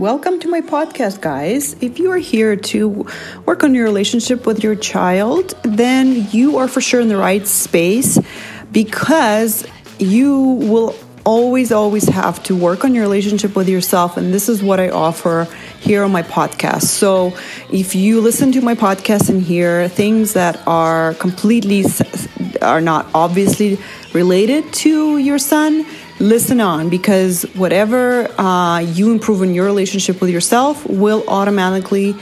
Welcome 0.00 0.40
to 0.40 0.48
my 0.48 0.62
podcast, 0.62 1.20
guys. 1.20 1.76
If 1.82 1.98
you 1.98 2.10
are 2.10 2.16
here 2.16 2.56
to 2.56 3.06
work 3.44 3.62
on 3.62 3.74
your 3.74 3.84
relationship 3.84 4.46
with 4.46 4.64
your 4.64 4.74
child, 4.74 5.50
then 5.62 6.26
you 6.30 6.56
are 6.56 6.68
for 6.68 6.80
sure 6.80 7.02
in 7.02 7.08
the 7.08 7.18
right 7.18 7.46
space 7.46 8.18
because 8.72 9.66
you 9.98 10.40
will 10.42 10.96
always, 11.26 11.70
always 11.70 12.08
have 12.08 12.42
to 12.44 12.56
work 12.56 12.82
on 12.82 12.94
your 12.94 13.02
relationship 13.02 13.54
with 13.54 13.68
yourself. 13.68 14.16
And 14.16 14.32
this 14.32 14.48
is 14.48 14.62
what 14.62 14.80
I 14.80 14.88
offer 14.88 15.46
here 15.80 16.02
on 16.02 16.12
my 16.12 16.22
podcast. 16.22 16.84
So 16.84 17.36
if 17.70 17.94
you 17.94 18.22
listen 18.22 18.52
to 18.52 18.62
my 18.62 18.74
podcast 18.74 19.28
and 19.28 19.42
hear 19.42 19.86
things 19.86 20.32
that 20.32 20.66
are 20.66 21.12
completely, 21.12 21.84
are 22.62 22.80
not 22.80 23.06
obviously 23.12 23.78
related 24.14 24.72
to 24.72 25.18
your 25.18 25.38
son, 25.38 25.84
listen 26.20 26.60
on 26.60 26.90
because 26.90 27.44
whatever 27.54 28.30
uh, 28.38 28.78
you 28.78 29.10
improve 29.10 29.40
in 29.42 29.54
your 29.54 29.64
relationship 29.64 30.20
with 30.20 30.28
yourself 30.28 30.86
will 30.86 31.24
automatically 31.26 32.14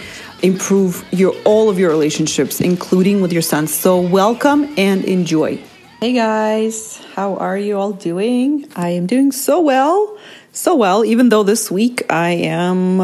improve 0.42 1.04
your 1.10 1.34
all 1.44 1.68
of 1.68 1.80
your 1.80 1.90
relationships 1.90 2.60
including 2.60 3.20
with 3.20 3.32
your 3.32 3.42
son 3.42 3.66
so 3.66 4.00
welcome 4.00 4.72
and 4.78 5.04
enjoy. 5.04 5.56
Hey 6.00 6.12
guys. 6.12 7.04
How 7.14 7.34
are 7.38 7.58
you 7.58 7.76
all 7.76 7.90
doing? 7.92 8.70
I 8.76 8.90
am 8.90 9.06
doing 9.06 9.32
so 9.32 9.60
well. 9.60 10.16
So 10.52 10.76
well 10.76 11.04
even 11.04 11.28
though 11.28 11.42
this 11.42 11.68
week 11.70 12.02
i 12.08 12.30
am 12.30 13.00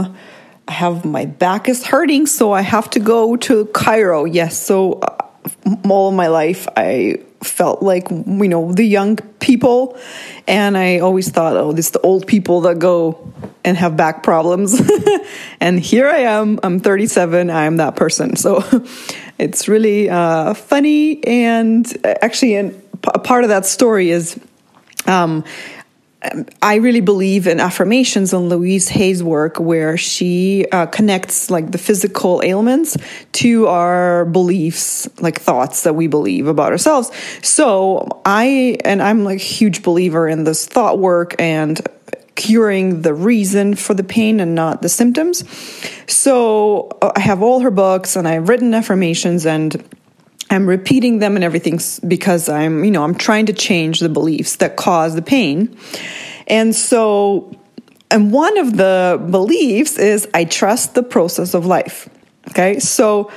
i 0.68 0.72
have 0.72 1.04
my 1.04 1.26
back 1.26 1.68
is 1.68 1.84
hurting 1.84 2.26
so 2.26 2.52
i 2.52 2.62
have 2.62 2.88
to 2.90 3.00
go 3.00 3.36
to 3.36 3.66
chiro. 3.66 4.28
yes 4.32 4.56
so 4.58 4.94
uh, 4.94 5.16
all 5.88 6.08
of 6.08 6.14
my 6.14 6.28
life 6.28 6.66
i 6.76 7.18
felt 7.46 7.82
like 7.82 8.10
you 8.10 8.48
know 8.48 8.72
the 8.72 8.84
young 8.84 9.16
people. 9.40 9.98
And 10.46 10.76
i 10.76 10.98
always 10.98 11.30
thought 11.30 11.56
oh 11.56 11.72
this 11.72 11.86
is 11.86 11.92
the 11.92 12.00
old 12.00 12.26
people 12.26 12.62
that 12.62 12.78
go 12.78 13.32
and 13.64 13.76
have 13.76 13.96
back 13.96 14.22
problems. 14.22 14.80
And 15.60 15.80
here 15.80 16.08
i 16.08 16.18
am 16.18 16.60
i'm 16.62 16.80
37 16.80 17.50
i'm 17.50 17.76
that 17.78 17.96
person. 17.96 18.36
So 18.36 18.62
it's 19.38 19.68
really 19.68 20.10
uh, 20.10 20.54
funny 20.54 21.24
and 21.24 21.86
actually 22.22 22.56
and 22.56 22.82
a 23.04 23.18
part 23.18 23.44
of 23.44 23.50
that 23.50 23.66
story 23.66 24.10
is 24.10 24.38
um, 25.06 25.44
I 26.62 26.76
really 26.76 27.00
believe 27.00 27.46
in 27.46 27.60
affirmations 27.60 28.32
on 28.32 28.48
Louise 28.48 28.88
Hay's 28.88 29.22
work, 29.22 29.58
where 29.58 29.96
she 29.96 30.66
uh, 30.72 30.86
connects 30.86 31.50
like 31.50 31.70
the 31.70 31.78
physical 31.78 32.40
ailments 32.42 32.96
to 33.32 33.66
our 33.66 34.24
beliefs, 34.24 35.08
like 35.20 35.40
thoughts 35.40 35.82
that 35.82 35.94
we 35.94 36.06
believe 36.06 36.46
about 36.46 36.72
ourselves. 36.72 37.10
So 37.42 38.22
I, 38.24 38.78
and 38.84 39.02
I'm 39.02 39.24
like 39.24 39.40
a 39.40 39.42
huge 39.42 39.82
believer 39.82 40.26
in 40.28 40.44
this 40.44 40.66
thought 40.66 40.98
work 40.98 41.34
and 41.38 41.80
curing 42.34 43.02
the 43.02 43.14
reason 43.14 43.74
for 43.74 43.94
the 43.94 44.04
pain 44.04 44.40
and 44.40 44.54
not 44.54 44.82
the 44.82 44.88
symptoms. 44.88 45.44
So 46.06 46.88
uh, 47.00 47.12
I 47.14 47.20
have 47.20 47.42
all 47.42 47.60
her 47.60 47.70
books 47.70 48.16
and 48.16 48.26
I've 48.26 48.48
written 48.48 48.74
affirmations 48.74 49.46
and 49.46 49.82
I'm 50.50 50.68
repeating 50.68 51.18
them 51.18 51.36
and 51.36 51.44
everything 51.44 51.80
because 52.06 52.48
I'm, 52.48 52.84
you 52.84 52.90
know, 52.90 53.02
I'm 53.02 53.14
trying 53.14 53.46
to 53.46 53.52
change 53.52 54.00
the 54.00 54.08
beliefs 54.08 54.56
that 54.56 54.76
cause 54.76 55.14
the 55.14 55.22
pain. 55.22 55.76
And 56.46 56.74
so, 56.74 57.56
and 58.10 58.30
one 58.32 58.58
of 58.58 58.76
the 58.76 59.24
beliefs 59.30 59.98
is 59.98 60.28
I 60.34 60.44
trust 60.44 60.94
the 60.94 61.02
process 61.02 61.54
of 61.54 61.66
life. 61.66 62.08
Okay. 62.50 62.78
So, 62.78 63.30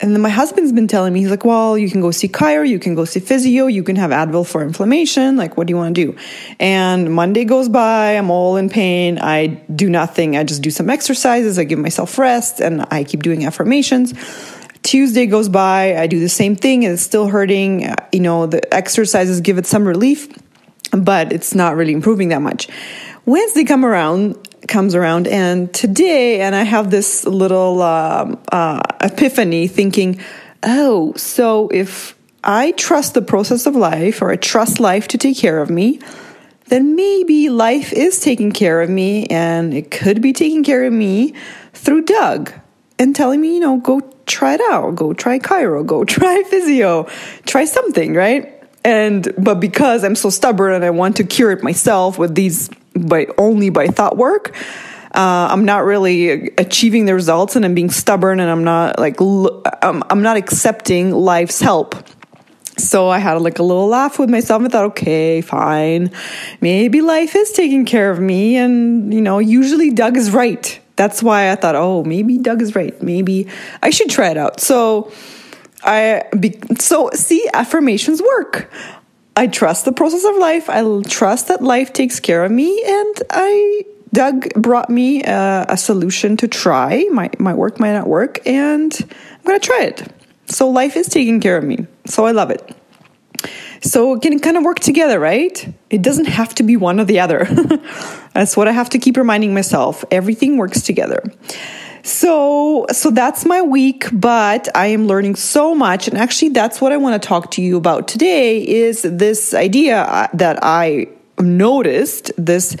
and 0.00 0.12
then 0.12 0.20
my 0.20 0.28
husband's 0.28 0.72
been 0.72 0.86
telling 0.86 1.12
me, 1.12 1.20
he's 1.20 1.30
like, 1.30 1.44
well, 1.44 1.76
you 1.76 1.90
can 1.90 2.00
go 2.00 2.12
see 2.12 2.28
chiro, 2.28 2.68
you 2.68 2.78
can 2.78 2.94
go 2.94 3.04
see 3.04 3.18
physio, 3.18 3.66
you 3.66 3.82
can 3.82 3.96
have 3.96 4.10
Advil 4.10 4.46
for 4.46 4.62
inflammation. 4.62 5.36
Like, 5.36 5.56
what 5.56 5.66
do 5.66 5.72
you 5.72 5.76
want 5.76 5.94
to 5.94 6.12
do? 6.12 6.16
And 6.60 7.12
Monday 7.12 7.44
goes 7.44 7.68
by, 7.68 8.16
I'm 8.16 8.30
all 8.30 8.56
in 8.56 8.68
pain. 8.68 9.18
I 9.18 9.46
do 9.46 9.90
nothing. 9.90 10.36
I 10.36 10.44
just 10.44 10.62
do 10.62 10.70
some 10.70 10.88
exercises. 10.88 11.58
I 11.58 11.64
give 11.64 11.78
myself 11.80 12.16
rest 12.16 12.60
and 12.60 12.86
I 12.90 13.02
keep 13.02 13.22
doing 13.22 13.44
affirmations. 13.44 14.12
Tuesday 14.82 15.26
goes 15.26 15.48
by, 15.48 15.96
I 15.96 16.06
do 16.06 16.20
the 16.20 16.28
same 16.28 16.56
thing 16.56 16.84
and 16.84 16.94
it's 16.94 17.02
still 17.02 17.28
hurting. 17.28 17.92
You 18.12 18.20
know, 18.20 18.46
the 18.46 18.72
exercises 18.74 19.40
give 19.40 19.58
it 19.58 19.66
some 19.66 19.86
relief, 19.86 20.28
but 20.92 21.32
it's 21.32 21.54
not 21.54 21.76
really 21.76 21.92
improving 21.92 22.28
that 22.28 22.42
much. 22.42 22.68
Wednesday 23.26 23.64
come 23.64 23.84
around 23.84 24.36
comes 24.66 24.94
around 24.94 25.28
and 25.28 25.72
today 25.72 26.40
and 26.40 26.54
I 26.54 26.64
have 26.64 26.90
this 26.90 27.24
little 27.24 27.80
um, 27.82 28.40
uh, 28.50 28.80
epiphany 29.00 29.68
thinking, 29.68 30.20
"Oh, 30.62 31.12
so 31.14 31.68
if 31.68 32.16
I 32.42 32.72
trust 32.72 33.14
the 33.14 33.22
process 33.22 33.66
of 33.66 33.76
life 33.76 34.22
or 34.22 34.30
I 34.30 34.36
trust 34.36 34.80
life 34.80 35.08
to 35.08 35.18
take 35.18 35.36
care 35.36 35.60
of 35.60 35.70
me, 35.70 36.00
then 36.68 36.96
maybe 36.96 37.48
life 37.48 37.92
is 37.92 38.20
taking 38.20 38.52
care 38.52 38.80
of 38.80 38.90
me 38.90 39.26
and 39.26 39.74
it 39.74 39.90
could 39.90 40.20
be 40.20 40.32
taking 40.32 40.64
care 40.64 40.84
of 40.84 40.92
me 40.92 41.34
through 41.72 42.02
Doug 42.02 42.52
and 42.98 43.14
telling 43.14 43.40
me, 43.40 43.54
you 43.54 43.60
know, 43.60 43.78
go 43.78 44.00
try 44.28 44.54
it 44.54 44.60
out, 44.70 44.94
go 44.94 45.12
try 45.12 45.38
chiro, 45.38 45.84
go 45.84 46.04
try 46.16 46.42
physio, 46.44 47.04
try 47.46 47.64
something, 47.64 48.14
right? 48.14 48.54
And 48.84 49.32
but 49.36 49.56
because 49.56 50.04
I'm 50.04 50.14
so 50.14 50.30
stubborn 50.30 50.72
and 50.72 50.84
I 50.84 50.90
want 50.90 51.16
to 51.16 51.24
cure 51.24 51.50
it 51.50 51.62
myself 51.62 52.18
with 52.18 52.34
these 52.34 52.70
by 52.94 53.26
only 53.36 53.70
by 53.70 53.88
thought 53.88 54.16
work, 54.16 54.54
uh, 55.14 55.48
I'm 55.50 55.64
not 55.64 55.84
really 55.84 56.50
achieving 56.58 57.06
the 57.06 57.14
results, 57.14 57.56
and 57.56 57.64
I'm 57.64 57.74
being 57.74 57.90
stubborn, 57.90 58.40
and 58.40 58.50
I'm 58.50 58.64
not 58.64 58.98
like 58.98 59.20
I'm, 59.20 60.02
I'm 60.10 60.22
not 60.22 60.36
accepting 60.36 61.12
life's 61.12 61.60
help. 61.60 61.96
So 62.76 63.08
I 63.08 63.18
had 63.18 63.34
like 63.42 63.58
a 63.58 63.64
little 63.64 63.88
laugh 63.88 64.20
with 64.20 64.30
myself 64.30 64.62
and 64.62 64.70
thought, 64.70 64.84
okay, 64.84 65.40
fine. 65.40 66.12
Maybe 66.60 67.00
life 67.00 67.34
is 67.34 67.50
taking 67.50 67.84
care 67.84 68.08
of 68.12 68.20
me. 68.20 68.56
And, 68.56 69.12
you 69.12 69.20
know, 69.20 69.40
usually 69.40 69.90
Doug 69.90 70.16
is 70.16 70.30
right 70.30 70.78
that's 70.98 71.22
why 71.22 71.50
I 71.50 71.54
thought, 71.54 71.76
oh, 71.76 72.02
maybe 72.02 72.36
Doug 72.38 72.60
is 72.60 72.74
right. 72.74 73.00
Maybe 73.00 73.46
I 73.82 73.90
should 73.90 74.10
try 74.10 74.30
it 74.30 74.36
out. 74.36 74.60
So 74.60 75.12
I 75.84 76.24
be, 76.38 76.58
so 76.78 77.10
see 77.14 77.48
affirmations 77.54 78.20
work. 78.20 78.70
I 79.36 79.46
trust 79.46 79.84
the 79.84 79.92
process 79.92 80.24
of 80.24 80.36
life. 80.38 80.68
I 80.68 80.82
trust 81.02 81.46
that 81.48 81.62
life 81.62 81.92
takes 81.92 82.18
care 82.18 82.44
of 82.44 82.50
me, 82.50 82.82
and 82.84 83.22
I 83.30 83.84
Doug 84.12 84.52
brought 84.54 84.90
me 84.90 85.22
a, 85.22 85.66
a 85.68 85.76
solution 85.76 86.36
to 86.38 86.48
try. 86.48 87.04
My 87.12 87.30
my 87.38 87.54
work 87.54 87.78
might 87.78 87.92
not 87.92 88.08
work, 88.08 88.44
and 88.44 88.92
I'm 89.00 89.44
gonna 89.44 89.60
try 89.60 89.84
it. 89.84 90.02
So 90.46 90.68
life 90.68 90.96
is 90.96 91.08
taking 91.08 91.40
care 91.40 91.56
of 91.56 91.62
me. 91.62 91.86
So 92.06 92.26
I 92.26 92.32
love 92.32 92.50
it. 92.50 92.74
So 93.80 94.14
it 94.14 94.22
can 94.22 94.40
kind 94.40 94.56
of 94.56 94.64
work 94.64 94.80
together, 94.80 95.20
right? 95.20 95.72
It 95.90 96.02
doesn't 96.02 96.26
have 96.26 96.56
to 96.56 96.64
be 96.64 96.76
one 96.76 96.98
or 96.98 97.04
the 97.04 97.20
other. 97.20 97.46
that's 98.38 98.56
what 98.56 98.68
I 98.68 98.72
have 98.72 98.88
to 98.90 98.98
keep 98.98 99.16
reminding 99.16 99.52
myself. 99.52 100.04
Everything 100.12 100.58
works 100.58 100.82
together. 100.82 101.24
So, 102.04 102.86
so 102.92 103.10
that's 103.10 103.44
my 103.44 103.62
week, 103.62 104.06
but 104.12 104.68
I 104.76 104.86
am 104.86 105.08
learning 105.08 105.34
so 105.34 105.74
much. 105.74 106.06
And 106.06 106.16
actually, 106.16 106.50
that's 106.50 106.80
what 106.80 106.92
I 106.92 106.96
want 106.98 107.20
to 107.20 107.26
talk 107.26 107.50
to 107.52 107.62
you 107.62 107.76
about 107.76 108.06
today 108.06 108.64
is 108.66 109.02
this 109.02 109.54
idea 109.54 110.02
uh, 110.02 110.28
that 110.34 110.60
I 110.62 111.08
noticed 111.40 112.30
this, 112.38 112.76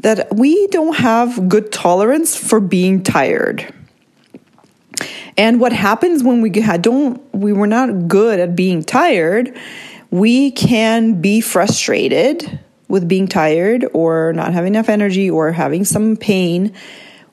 that 0.00 0.34
we 0.34 0.66
don't 0.68 0.96
have 0.96 1.48
good 1.48 1.70
tolerance 1.70 2.36
for 2.36 2.58
being 2.58 3.04
tired. 3.04 3.72
And 5.38 5.60
what 5.60 5.72
happens 5.72 6.24
when 6.24 6.40
we 6.40 6.50
don't, 6.50 7.22
we 7.32 7.52
were 7.52 7.68
not 7.68 8.08
good 8.08 8.40
at 8.40 8.56
being 8.56 8.82
tired 8.82 9.56
we 10.10 10.50
can 10.52 11.20
be 11.20 11.40
frustrated 11.40 12.58
with 12.88 13.08
being 13.08 13.26
tired 13.26 13.86
or 13.92 14.32
not 14.32 14.52
having 14.52 14.74
enough 14.74 14.88
energy 14.88 15.30
or 15.30 15.52
having 15.52 15.84
some 15.84 16.16
pain. 16.16 16.72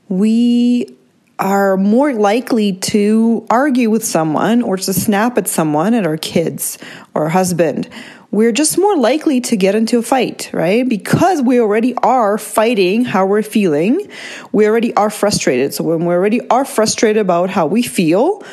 We 0.09 0.95
are 1.39 1.77
more 1.77 2.13
likely 2.13 2.73
to 2.73 3.45
argue 3.49 3.89
with 3.89 4.05
someone 4.05 4.61
or 4.61 4.77
to 4.77 4.93
snap 4.93 5.37
at 5.37 5.47
someone, 5.47 5.93
at 5.93 6.05
our 6.05 6.17
kids 6.17 6.77
or 7.13 7.23
our 7.23 7.29
husband. 7.29 7.89
We're 8.31 8.51
just 8.51 8.79
more 8.79 8.97
likely 8.97 9.41
to 9.41 9.55
get 9.55 9.75
into 9.75 9.99
a 9.99 10.01
fight, 10.01 10.49
right? 10.53 10.87
Because 10.87 11.41
we 11.41 11.59
already 11.59 11.93
are 11.97 12.37
fighting 12.39 13.05
how 13.05 13.27
we're 13.27 13.43
feeling. 13.43 14.09
We 14.51 14.65
already 14.67 14.93
are 14.95 15.11
frustrated. 15.11 15.73
So 15.73 15.83
when 15.83 16.05
we 16.05 16.13
already 16.13 16.47
are 16.49 16.65
frustrated 16.65 17.21
about 17.21 17.51
how 17.51 17.67
we 17.67 17.83
feel, 17.83 18.43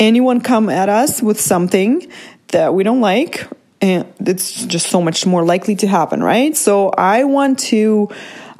anyone 0.00 0.40
come 0.40 0.68
at 0.68 0.88
us 0.88 1.22
with 1.22 1.40
something 1.40 2.10
that 2.48 2.74
we 2.74 2.82
don't 2.82 3.00
like, 3.00 3.46
and 3.86 4.28
it's 4.28 4.64
just 4.66 4.88
so 4.88 5.00
much 5.00 5.26
more 5.26 5.44
likely 5.44 5.76
to 5.76 5.86
happen, 5.86 6.22
right? 6.22 6.56
So 6.56 6.90
I 6.90 7.24
want 7.24 7.58
to 7.70 8.08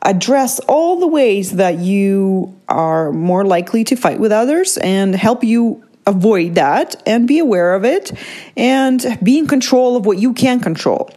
address 0.03 0.61
all 0.61 1.01
the 1.01 1.07
ways 1.07 1.53
that 1.57 1.79
you 1.79 2.57
are 2.69 3.13
more 3.13 3.45
likely 3.45 3.85
to 3.85 3.97
fight 3.97 4.21
with 4.21 4.33
others 4.33 4.79
and 4.79 5.15
help 5.15 5.43
you 5.43 5.83
avoid 6.07 6.55
that 6.55 7.03
and 7.07 7.27
be 7.27 7.41
aware 7.41 7.75
of 7.75 7.85
it 7.85 8.13
and 8.57 9.19
be 9.23 9.39
in 9.39 9.47
control 9.49 9.97
of 9.97 10.07
what 10.07 10.19
you 10.19 10.33
can 10.33 10.61
control. 10.61 11.11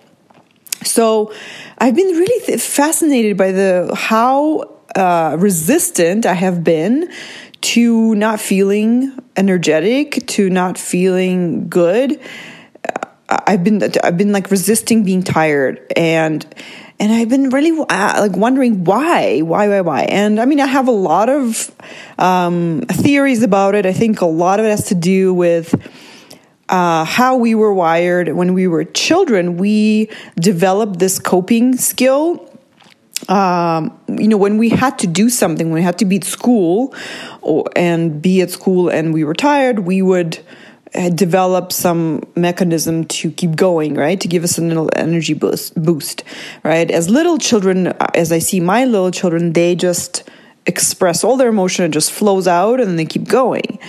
So 0.84 1.32
I've 1.78 1.96
been 1.96 2.08
really 2.08 2.46
th- 2.46 2.60
fascinated 2.60 3.38
by 3.38 3.52
the 3.52 3.94
how 3.96 4.80
uh, 4.96 5.36
resistant 5.38 6.26
I 6.26 6.34
have 6.34 6.64
been 6.64 7.12
to 7.62 8.16
not 8.16 8.40
feeling 8.40 9.12
energetic, 9.36 10.26
to 10.28 10.50
not 10.50 10.78
feeling 10.78 11.70
good 11.70 12.20
I've 13.30 13.64
been 13.64 13.82
I've 14.04 14.18
been 14.18 14.32
like 14.32 14.50
resisting 14.50 15.04
being 15.04 15.24
tired 15.24 15.80
and 15.96 16.46
and 17.00 17.14
I've 17.14 17.30
been 17.30 17.50
really 17.50 17.72
uh, 17.72 18.16
like 18.20 18.36
wondering 18.36 18.84
why, 18.84 19.40
why, 19.40 19.70
why, 19.70 19.82
why. 19.82 20.02
And 20.04 20.40
I 20.40 20.46
mean, 20.46 20.60
I 20.60 20.66
have 20.66 20.90
a 20.90 20.92
lot 20.92 21.30
of 21.30 21.72
um, 22.18 22.82
theories 22.90 23.42
about 23.42 23.74
it. 23.76 23.86
I 23.86 23.94
think 23.94 24.20
a 24.20 24.26
lot 24.26 24.60
of 24.60 24.66
it 24.66 24.70
has 24.70 24.88
to 24.88 24.96
do 24.96 25.34
with 25.34 25.74
uh, 26.68 27.06
how 27.06 27.38
we 27.38 27.56
were 27.56 27.74
wired 27.74 28.34
when 28.34 28.54
we 28.54 28.68
were 28.68 28.84
children. 28.84 29.56
We 29.56 30.10
developed 30.36 31.00
this 31.00 31.20
coping 31.20 31.78
skill. 31.78 32.46
Um, 33.30 33.98
you 34.10 34.28
know, 34.28 34.38
when 34.38 34.58
we 34.58 34.70
had 34.70 35.00
to 35.00 35.08
do 35.08 35.30
something, 35.30 35.68
when 35.68 35.76
we 35.76 35.84
had 35.84 36.00
to 36.00 36.06
be 36.06 36.18
at 36.18 36.26
school 36.26 36.94
or, 37.42 37.66
and 37.78 38.22
be 38.22 38.42
at 38.42 38.50
school 38.50 38.90
and 38.90 39.14
we 39.14 39.24
were 39.24 39.34
tired, 39.34 39.80
we 39.80 40.02
would 40.02 40.40
develop 41.14 41.72
some 41.72 42.24
mechanism 42.36 43.06
to 43.06 43.32
keep 43.32 43.56
going, 43.56 43.94
right? 43.94 44.20
To 44.20 44.28
give 44.28 44.44
us 44.44 44.58
a 44.58 44.62
little 44.62 44.90
energy 44.96 45.34
boost, 45.34 45.82
boost, 45.82 46.24
right? 46.64 46.90
As 46.90 47.10
little 47.10 47.38
children, 47.38 47.88
uh, 47.88 48.08
as 48.16 48.32
I 48.32 48.40
see 48.40 48.60
my 48.60 48.86
little 48.86 49.12
children, 49.12 49.54
they 49.54 49.76
just 49.76 50.24
express 50.66 51.24
all 51.24 51.38
their 51.38 51.50
emotion 51.50 51.86
and 51.86 51.94
just 51.94 52.12
flows 52.12 52.48
out 52.48 52.80
and 52.80 52.98
they 52.98 53.06
keep 53.06 53.28
going. 53.28 53.80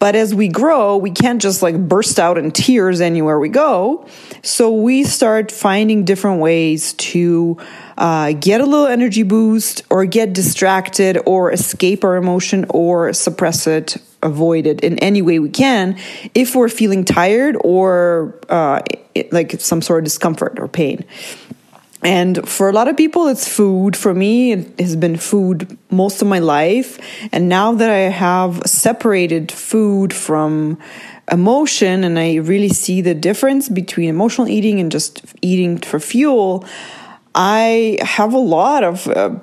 But 0.00 0.16
as 0.16 0.34
we 0.34 0.48
grow, 0.48 0.96
we 0.96 1.10
can't 1.10 1.40
just 1.40 1.62
like 1.62 1.78
burst 1.78 2.18
out 2.18 2.38
in 2.38 2.50
tears 2.50 3.02
anywhere 3.02 3.38
we 3.38 3.50
go. 3.50 4.06
So 4.42 4.72
we 4.72 5.04
start 5.04 5.52
finding 5.52 6.06
different 6.06 6.40
ways 6.40 6.94
to 6.94 7.58
uh, 7.98 8.32
get 8.32 8.62
a 8.62 8.64
little 8.64 8.86
energy 8.86 9.22
boost 9.22 9.82
or 9.90 10.06
get 10.06 10.32
distracted 10.32 11.18
or 11.26 11.52
escape 11.52 12.02
our 12.02 12.16
emotion 12.16 12.64
or 12.70 13.12
suppress 13.12 13.66
it 13.66 13.98
avoid 14.22 14.66
it 14.66 14.80
in 14.80 14.98
any 14.98 15.22
way 15.22 15.38
we 15.38 15.48
can 15.48 15.98
if 16.34 16.54
we're 16.54 16.68
feeling 16.68 17.04
tired 17.04 17.56
or 17.60 18.38
uh, 18.48 18.80
like 19.30 19.60
some 19.60 19.80
sort 19.80 20.00
of 20.00 20.04
discomfort 20.04 20.58
or 20.58 20.68
pain. 20.68 21.04
And 22.02 22.48
for 22.48 22.68
a 22.68 22.72
lot 22.72 22.88
of 22.88 22.96
people, 22.96 23.28
it's 23.28 23.46
food. 23.46 23.96
For 23.96 24.14
me, 24.14 24.52
it 24.52 24.80
has 24.80 24.96
been 24.96 25.16
food 25.16 25.76
most 25.90 26.22
of 26.22 26.28
my 26.28 26.38
life. 26.38 26.98
And 27.30 27.48
now 27.48 27.72
that 27.72 27.90
I 27.90 28.08
have 28.08 28.62
separated 28.64 29.52
food 29.52 30.12
from 30.14 30.78
emotion 31.30 32.02
and 32.02 32.18
I 32.18 32.36
really 32.36 32.70
see 32.70 33.02
the 33.02 33.14
difference 33.14 33.68
between 33.68 34.08
emotional 34.08 34.48
eating 34.48 34.80
and 34.80 34.90
just 34.90 35.22
eating 35.42 35.78
for 35.78 36.00
fuel, 36.00 36.64
I 37.34 37.98
have 38.00 38.32
a 38.32 38.38
lot 38.38 38.82
of 38.82 39.06
uh, 39.06 39.38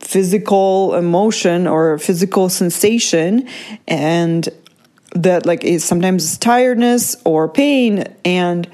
physical 0.00 0.94
emotion 0.94 1.66
or 1.66 1.98
physical 1.98 2.50
sensation, 2.50 3.48
and 3.88 4.46
that 5.12 5.46
like 5.46 5.64
is 5.64 5.84
sometimes 5.84 6.24
it's 6.24 6.36
tiredness 6.36 7.16
or 7.24 7.48
pain, 7.48 8.04
and 8.24 8.68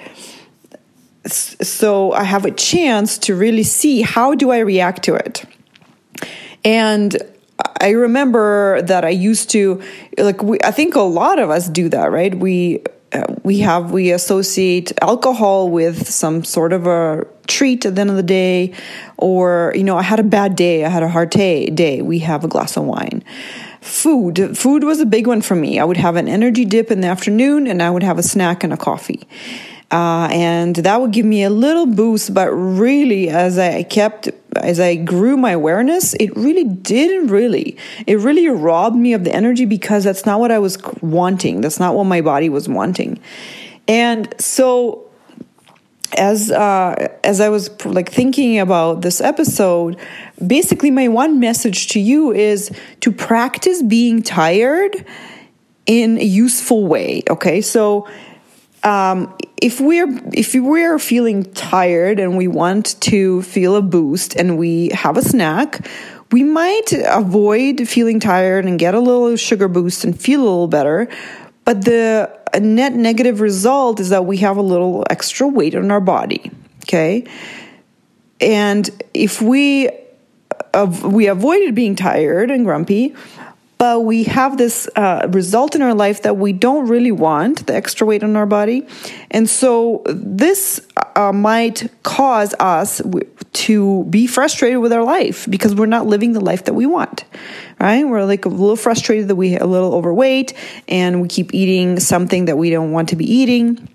so 1.26 2.12
I 2.12 2.24
have 2.24 2.44
a 2.44 2.50
chance 2.50 3.18
to 3.18 3.34
really 3.34 3.62
see 3.62 4.02
how 4.02 4.34
do 4.34 4.50
I 4.50 4.58
react 4.58 5.02
to 5.04 5.14
it, 5.14 5.44
and 6.64 7.16
I 7.80 7.90
remember 7.90 8.82
that 8.82 9.04
I 9.04 9.10
used 9.10 9.50
to 9.50 9.82
like 10.18 10.42
we, 10.42 10.58
I 10.62 10.70
think 10.70 10.94
a 10.94 11.00
lot 11.00 11.38
of 11.38 11.50
us 11.50 11.68
do 11.68 11.88
that, 11.88 12.10
right? 12.10 12.34
We 12.34 12.82
uh, 13.12 13.24
we 13.42 13.60
have 13.60 13.90
we 13.90 14.12
associate 14.12 14.92
alcohol 15.02 15.70
with 15.70 16.08
some 16.08 16.44
sort 16.44 16.72
of 16.72 16.86
a 16.86 17.26
treat 17.48 17.84
at 17.84 17.96
the 17.96 18.00
end 18.00 18.10
of 18.10 18.16
the 18.16 18.22
day. 18.22 18.72
Or 19.16 19.72
you 19.74 19.84
know 19.84 19.98
i 19.98 20.02
had 20.02 20.20
a 20.20 20.24
bad 20.24 20.56
day 20.56 20.84
i 20.84 20.88
had 20.88 21.02
a 21.02 21.08
hard 21.08 21.28
day 21.28 21.66
day 21.66 22.00
we 22.00 22.20
have 22.20 22.44
a 22.44 22.48
glass 22.48 22.76
of 22.76 22.84
wine. 22.84 23.22
Food 23.80 24.56
food 24.56 24.84
was 24.84 25.00
a 25.00 25.06
big 25.06 25.26
one 25.26 25.40
for 25.40 25.54
me. 25.54 25.78
I 25.78 25.84
would 25.84 25.96
have 25.96 26.16
an 26.16 26.28
energy 26.28 26.64
dip 26.64 26.90
in 26.90 27.00
the 27.00 27.08
afternoon 27.08 27.66
and 27.66 27.82
i 27.82 27.90
would 27.90 28.02
have 28.02 28.18
a 28.18 28.22
snack 28.22 28.62
and 28.64 28.72
a 28.72 28.76
coffee 28.76 29.26
uh, 29.90 30.28
and 30.30 30.76
that 30.76 31.00
would 31.00 31.10
give 31.10 31.26
me 31.26 31.42
a 31.42 31.50
little 31.50 31.86
boost 31.86 32.32
but 32.32 32.50
really 32.50 33.28
as 33.28 33.58
i 33.58 33.82
kept 33.82 34.28
as 34.56 34.78
i 34.80 34.94
grew 34.94 35.36
my 35.36 35.52
awareness 35.52 36.14
it 36.14 36.34
really 36.36 36.64
didn't 36.64 37.28
really 37.28 37.76
it 38.06 38.18
really 38.18 38.48
robbed 38.48 38.96
me 38.96 39.12
of 39.12 39.24
the 39.24 39.34
energy 39.34 39.64
because 39.64 40.04
that's 40.04 40.26
not 40.26 40.40
what 40.40 40.50
i 40.50 40.58
was 40.58 40.78
wanting. 41.02 41.60
That's 41.60 41.80
not 41.80 41.94
what 41.94 42.04
my 42.04 42.20
body 42.20 42.48
was 42.48 42.68
wanting. 42.68 43.20
And 43.88 44.32
so 44.40 45.06
as 46.18 46.50
uh, 46.50 47.08
as 47.22 47.40
i 47.40 47.48
was 47.48 47.70
like 47.84 48.10
thinking 48.10 48.58
about 48.58 49.00
this 49.00 49.20
episode 49.20 49.96
basically 50.44 50.90
my 50.90 51.06
one 51.06 51.38
message 51.38 51.86
to 51.86 52.00
you 52.00 52.32
is 52.32 52.68
to 52.98 53.12
practice 53.12 53.80
being 53.80 54.20
tired 54.20 55.06
in 55.86 56.18
a 56.18 56.24
useful 56.24 56.84
way 56.84 57.22
okay? 57.30 57.60
So 57.60 58.08
um, 58.82 59.34
if 59.60 59.80
we're 59.80 60.08
if 60.32 60.54
we're 60.54 60.98
feeling 60.98 61.44
tired 61.52 62.18
and 62.18 62.36
we 62.36 62.48
want 62.48 63.00
to 63.02 63.42
feel 63.42 63.76
a 63.76 63.82
boost 63.82 64.34
and 64.36 64.58
we 64.58 64.88
have 64.90 65.16
a 65.16 65.22
snack 65.22 65.86
we 66.32 66.44
might 66.44 66.92
avoid 67.06 67.88
feeling 67.88 68.20
tired 68.20 68.64
and 68.64 68.78
get 68.78 68.94
a 68.94 69.00
little 69.00 69.34
sugar 69.36 69.66
boost 69.66 70.04
and 70.04 70.18
feel 70.20 70.40
a 70.40 70.44
little 70.44 70.68
better. 70.68 71.08
But 71.64 71.84
the 71.84 72.30
net 72.60 72.94
negative 72.94 73.40
result 73.40 73.98
is 73.98 74.10
that 74.10 74.26
we 74.26 74.36
have 74.38 74.56
a 74.56 74.62
little 74.62 75.04
extra 75.10 75.48
weight 75.48 75.74
on 75.74 75.90
our 75.90 76.00
body 76.00 76.52
okay? 76.90 77.24
And 78.40 78.88
if 79.14 79.40
we 79.40 79.90
uh, 80.74 80.86
we 81.04 81.26
avoided 81.26 81.74
being 81.74 81.94
tired 81.94 82.50
and 82.50 82.64
grumpy 82.64 83.14
but 83.80 84.04
we 84.04 84.24
have 84.24 84.58
this 84.58 84.86
uh, 84.94 85.26
result 85.30 85.74
in 85.74 85.80
our 85.80 85.94
life 85.94 86.20
that 86.20 86.36
we 86.36 86.52
don't 86.52 86.86
really 86.86 87.10
want 87.10 87.66
the 87.66 87.74
extra 87.74 88.06
weight 88.06 88.22
on 88.22 88.36
our 88.36 88.44
body. 88.44 88.86
And 89.30 89.48
so 89.48 90.02
this 90.04 90.86
uh, 91.16 91.32
might 91.32 91.90
cause 92.02 92.54
us 92.60 93.00
to 93.52 94.04
be 94.04 94.26
frustrated 94.26 94.80
with 94.80 94.92
our 94.92 95.02
life 95.02 95.46
because 95.48 95.74
we're 95.74 95.86
not 95.86 96.04
living 96.04 96.34
the 96.34 96.42
life 96.42 96.66
that 96.66 96.74
we 96.74 96.84
want 96.84 97.24
right? 97.80 98.06
We're 98.06 98.26
like 98.26 98.44
a 98.44 98.50
little 98.50 98.76
frustrated 98.76 99.28
that 99.28 99.36
we're 99.36 99.58
a 99.58 99.66
little 99.66 99.94
overweight 99.94 100.52
and 100.86 101.22
we 101.22 101.28
keep 101.28 101.54
eating 101.54 101.98
something 101.98 102.44
that 102.44 102.58
we 102.58 102.68
don't 102.68 102.92
want 102.92 103.08
to 103.08 103.16
be 103.16 103.24
eating 103.24 103.88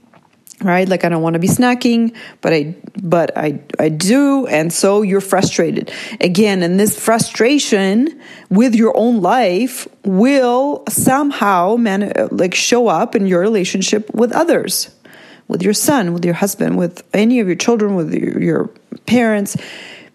right? 0.61 0.87
Like 0.87 1.03
i 1.03 1.09
don't 1.09 1.21
want 1.21 1.33
to 1.33 1.39
be 1.39 1.47
snacking 1.47 2.15
but 2.41 2.53
i 2.53 2.75
but 3.01 3.37
i 3.37 3.59
i 3.79 3.89
do 3.89 4.47
and 4.47 4.71
so 4.71 5.01
you're 5.01 5.21
frustrated. 5.21 5.91
Again 6.21 6.63
and 6.63 6.79
this 6.79 6.97
frustration 6.99 8.21
with 8.49 8.75
your 8.75 8.95
own 8.97 9.21
life 9.21 9.87
will 10.03 10.83
somehow 10.89 11.75
man 11.75 12.13
like 12.31 12.55
show 12.55 12.87
up 12.87 13.15
in 13.15 13.27
your 13.27 13.41
relationship 13.41 14.13
with 14.13 14.31
others 14.31 14.89
with 15.47 15.61
your 15.61 15.73
son 15.73 16.13
with 16.13 16.23
your 16.23 16.33
husband 16.33 16.77
with 16.77 17.03
any 17.13 17.39
of 17.39 17.47
your 17.47 17.55
children 17.55 17.95
with 17.95 18.13
your, 18.13 18.41
your 18.41 18.67
parents 19.05 19.57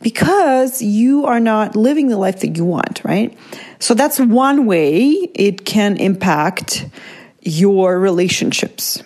because 0.03 0.81
you 0.81 1.27
are 1.27 1.41
not 1.41 1.77
living 1.77 2.09
the 2.09 2.17
life 2.17 2.41
that 2.41 2.57
you 2.57 2.65
want 2.65 3.03
right? 3.05 3.37
So 3.79 3.95
that's 3.95 4.19
one 4.19 4.67
way 4.67 5.11
it 5.35 5.65
can 5.65 5.99
impact 5.99 6.87
your 7.43 7.99
relationships 7.99 9.03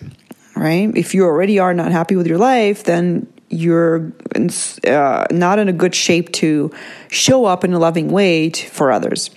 right? 0.55 0.95
If 0.95 1.13
you 1.13 1.25
already 1.25 1.59
are 1.59 1.73
not 1.73 1.91
happy 1.91 2.15
with 2.15 2.27
your 2.27 2.37
life, 2.37 2.83
then 2.83 3.27
you're 3.49 4.11
uh, 4.87 5.25
not 5.31 5.59
in 5.59 5.69
a 5.69 5.73
good 5.73 5.93
shape 5.93 6.31
to 6.33 6.71
show 7.09 7.45
up 7.45 7.63
in 7.63 7.73
a 7.73 7.79
loving 7.79 8.09
way 8.09 8.49
to, 8.49 8.67
for 8.69 8.91
others. 8.91 9.29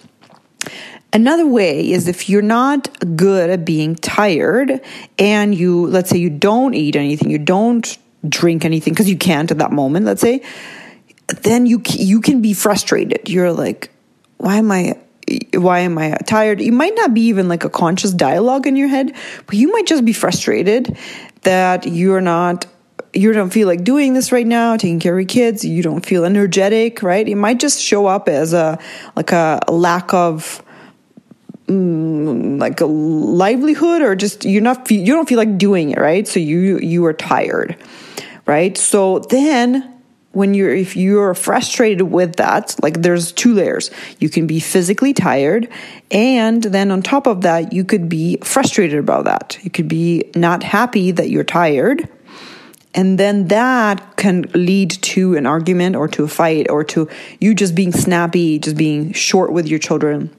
Another 1.12 1.46
way 1.46 1.90
is 1.90 2.06
if 2.06 2.28
you're 2.28 2.42
not 2.42 3.16
good 3.16 3.48
at 3.48 3.64
being 3.64 3.94
tired 3.96 4.80
and 5.18 5.54
you, 5.54 5.86
let's 5.86 6.10
say, 6.10 6.18
you 6.18 6.30
don't 6.30 6.74
eat 6.74 6.96
anything, 6.96 7.30
you 7.30 7.38
don't 7.38 7.96
drink 8.28 8.64
anything 8.64 8.92
because 8.92 9.08
you 9.08 9.16
can't 9.16 9.50
at 9.50 9.58
that 9.58 9.72
moment, 9.72 10.04
let's 10.04 10.20
say, 10.20 10.42
then 11.42 11.66
you 11.66 11.82
you 11.90 12.20
can 12.20 12.42
be 12.42 12.52
frustrated. 12.52 13.28
You're 13.28 13.52
like, 13.52 13.90
why 14.38 14.56
am 14.56 14.70
I 14.72 14.98
why 15.54 15.80
am 15.80 15.98
I 15.98 16.16
tired? 16.26 16.60
You 16.60 16.72
might 16.72 16.94
not 16.94 17.14
be 17.14 17.22
even 17.22 17.48
like 17.48 17.64
a 17.64 17.70
conscious 17.70 18.12
dialogue 18.12 18.66
in 18.66 18.76
your 18.76 18.88
head, 18.88 19.14
but 19.46 19.56
you 19.56 19.70
might 19.72 19.86
just 19.86 20.04
be 20.04 20.12
frustrated 20.12 20.96
that 21.42 21.86
you're 21.86 22.20
not 22.20 22.66
you 23.14 23.32
don't 23.32 23.50
feel 23.50 23.66
like 23.66 23.84
doing 23.84 24.12
this 24.12 24.32
right 24.32 24.46
now, 24.46 24.76
taking 24.76 25.00
care 25.00 25.14
of 25.14 25.20
your 25.20 25.26
kids, 25.26 25.64
you 25.64 25.82
don't 25.82 26.04
feel 26.04 26.24
energetic, 26.24 27.02
right? 27.02 27.26
It 27.26 27.36
might 27.36 27.58
just 27.58 27.80
show 27.80 28.06
up 28.06 28.28
as 28.28 28.52
a 28.52 28.78
like 29.16 29.32
a, 29.32 29.60
a 29.66 29.72
lack 29.72 30.12
of 30.12 30.62
mm, 31.66 32.60
like 32.60 32.80
a 32.80 32.86
livelihood 32.86 34.02
or 34.02 34.14
just 34.14 34.44
you're 34.44 34.62
not 34.62 34.90
you 34.90 35.14
don't 35.14 35.28
feel 35.28 35.38
like 35.38 35.58
doing 35.58 35.90
it, 35.90 35.98
right? 35.98 36.28
So 36.28 36.40
you 36.40 36.78
you 36.78 37.04
are 37.06 37.14
tired. 37.14 37.76
Right? 38.46 38.78
So 38.78 39.18
then 39.18 39.97
when 40.32 40.54
you're 40.54 40.74
if 40.74 40.96
you're 40.96 41.34
frustrated 41.34 42.02
with 42.02 42.36
that 42.36 42.76
like 42.82 43.02
there's 43.02 43.32
two 43.32 43.54
layers. 43.54 43.90
You 44.18 44.28
can 44.28 44.46
be 44.46 44.60
physically 44.60 45.12
tired 45.12 45.68
and 46.10 46.62
then 46.62 46.90
on 46.90 47.02
top 47.02 47.26
of 47.26 47.42
that 47.42 47.72
you 47.72 47.84
could 47.84 48.08
be 48.08 48.36
frustrated 48.42 48.98
about 48.98 49.24
that. 49.24 49.58
You 49.62 49.70
could 49.70 49.88
be 49.88 50.30
not 50.34 50.62
happy 50.62 51.10
that 51.12 51.30
you're 51.30 51.44
tired 51.44 52.08
and 52.94 53.18
then 53.18 53.48
that 53.48 54.16
can 54.16 54.42
lead 54.54 54.90
to 54.90 55.36
an 55.36 55.46
argument 55.46 55.96
or 55.96 56.08
to 56.08 56.24
a 56.24 56.28
fight 56.28 56.70
or 56.70 56.84
to 56.84 57.08
you 57.40 57.54
just 57.54 57.74
being 57.74 57.92
snappy 57.92 58.58
just 58.58 58.76
being 58.76 59.12
short 59.12 59.52
with 59.52 59.66
your 59.66 59.78
children. 59.78 60.30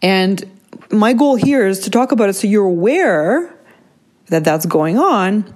And 0.00 0.44
my 0.90 1.12
goal 1.12 1.36
here 1.36 1.66
is 1.66 1.80
to 1.80 1.90
talk 1.90 2.10
about 2.12 2.28
it 2.28 2.34
so 2.34 2.48
you're 2.48 2.66
aware 2.66 3.54
that 4.26 4.44
that's 4.44 4.66
going 4.66 4.98
on 4.98 5.54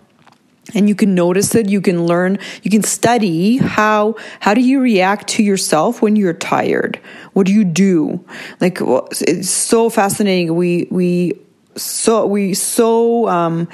and 0.75 0.88
you 0.88 0.94
can 0.94 1.14
notice 1.14 1.54
it 1.54 1.68
you 1.68 1.80
can 1.80 2.06
learn 2.06 2.38
you 2.62 2.70
can 2.70 2.82
study 2.82 3.58
how 3.58 4.16
how 4.40 4.54
do 4.54 4.61
you 4.61 4.80
react 4.80 5.28
to 5.28 5.42
yourself 5.42 6.02
when 6.02 6.16
you're 6.16 6.32
tired? 6.32 7.00
What 7.32 7.46
do 7.46 7.52
you 7.52 7.64
do? 7.64 8.25
Like 8.61 8.78
it's 8.80 9.50
so 9.50 9.90
fascinating. 9.90 10.54
We 10.56 10.88
we 10.90 11.38
so 11.76 12.26
we 12.26 12.54
so 12.54 13.28
um 13.28 13.68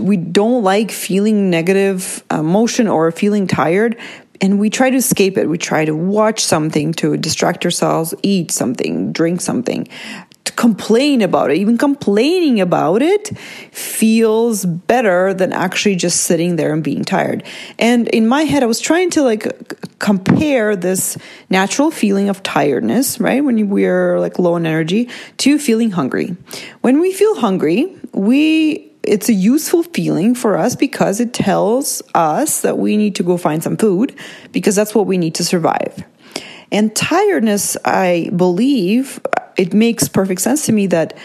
we 0.00 0.16
don't 0.16 0.62
like 0.62 0.90
feeling 0.90 1.50
negative 1.50 2.24
emotion 2.30 2.88
or 2.88 3.10
feeling 3.12 3.46
tired 3.46 3.96
and 4.40 4.58
we 4.58 4.68
try 4.68 4.90
to 4.90 4.96
escape 4.96 5.38
it. 5.38 5.48
We 5.48 5.58
try 5.58 5.84
to 5.84 5.94
watch 5.94 6.44
something 6.44 6.92
to 6.94 7.16
distract 7.16 7.64
ourselves 7.64 8.14
eat 8.22 8.50
something 8.50 9.12
drink 9.12 9.40
something 9.40 9.88
complain 10.56 11.22
about 11.22 11.50
it. 11.50 11.58
Even 11.58 11.78
complaining 11.78 12.60
about 12.60 13.02
it 13.02 13.36
feels 13.38 14.64
better 14.64 15.34
than 15.34 15.52
actually 15.52 15.96
just 15.96 16.20
sitting 16.20 16.56
there 16.56 16.72
and 16.72 16.82
being 16.82 17.04
tired. 17.04 17.42
And 17.78 18.08
in 18.08 18.26
my 18.26 18.42
head 18.42 18.62
i 18.62 18.66
was 18.66 18.80
trying 18.80 19.10
to 19.10 19.22
like 19.22 19.98
compare 19.98 20.76
this 20.76 21.16
natural 21.50 21.90
feeling 21.90 22.28
of 22.28 22.42
tiredness 22.42 23.20
right 23.20 23.44
when 23.44 23.68
we're 23.68 24.18
like 24.20 24.38
low 24.38 24.56
in 24.56 24.66
energy 24.66 25.08
to 25.38 25.58
feeling 25.58 25.90
hungry. 25.90 26.36
When 26.80 27.00
we 27.00 27.12
feel 27.12 27.34
hungry 27.36 27.96
we 28.12 28.90
it's 29.02 29.28
a 29.28 29.34
useful 29.34 29.82
feeling 29.82 30.34
for 30.34 30.56
us 30.56 30.76
because 30.76 31.20
it 31.20 31.34
tells 31.34 32.02
us 32.14 32.62
that 32.62 32.78
we 32.78 32.96
need 32.96 33.14
to 33.16 33.22
go 33.22 33.36
find 33.36 33.62
some 33.62 33.76
food 33.76 34.14
because 34.52 34.74
that's 34.74 34.94
what 34.94 35.06
we 35.06 35.18
need 35.18 35.34
to 35.34 35.44
survive. 35.44 36.04
And 36.72 36.94
tiredness, 36.96 37.76
I 37.84 38.30
believe, 38.34 39.20
it 39.56 39.74
makes 39.74 40.08
perfect 40.08 40.40
sense 40.40 40.66
to 40.66 40.72
me 40.72 40.86
that 40.88 41.16